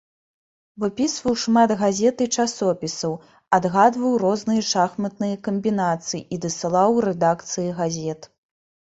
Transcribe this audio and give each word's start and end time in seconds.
Выпісваў 0.83 1.33
шмат 1.41 1.69
газет 1.81 2.17
і 2.25 2.27
часопісаў, 2.43 3.11
адгадваў 3.57 4.15
розныя 4.23 4.63
шахматныя 4.69 5.35
камбінацыі 5.49 6.23
і 6.37 6.39
дасылаў 6.47 6.97
у 7.03 7.05
рэдакцыі 7.07 7.69
газет. 7.81 8.21